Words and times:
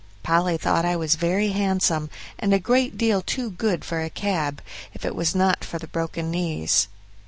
Polly 0.23 0.57
thought 0.57 0.83
I 0.83 0.95
was 0.95 1.13
very 1.13 1.49
handsome, 1.49 2.09
and 2.39 2.55
a 2.55 2.59
great 2.59 2.97
deal 2.97 3.21
too 3.21 3.51
good 3.51 3.85
for 3.85 4.01
a 4.03 4.09
cab, 4.09 4.63
if 4.95 5.05
it 5.05 5.13
was 5.15 5.35
not 5.35 5.63
for 5.63 5.77
the 5.77 5.85
broken 5.85 6.31
knees. 6.31 6.87